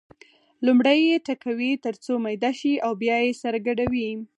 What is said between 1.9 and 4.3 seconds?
څو میده شي او بیا یې سره ګډوي.